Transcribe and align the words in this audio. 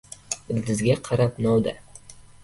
•Ildizga 0.53 0.95
qarab 1.09 1.37
novda. 1.47 1.75